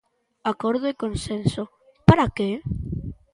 [0.51, 1.63] Acordo e consenso,
[2.07, 2.49] ¿para que?